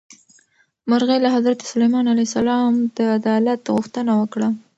مرغۍ 0.89 1.19
له 1.21 1.29
حضرت 1.35 1.59
سلیمان 1.71 2.05
علیه 2.13 2.27
السلام 2.29 2.73
د 2.97 2.99
عدالت 3.17 3.61
غوښتنه 3.75 4.11
وکړه. 4.21 4.47